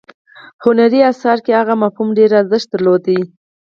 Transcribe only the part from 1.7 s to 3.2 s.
مفهوم ډیر ارزښت درلود.